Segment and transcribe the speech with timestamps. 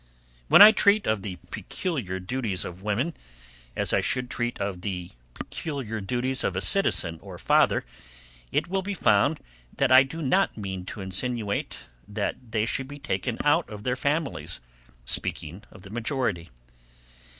[0.47, 3.13] When I treat of the peculiar duties of women,
[3.75, 7.85] as I should treat of the peculiar duties of a citizen or father,
[8.51, 9.41] it will be found
[9.77, 13.95] that I do not mean to insinuate, that they should be taken out of their
[13.95, 14.59] families,
[15.05, 16.49] speaking of the majority.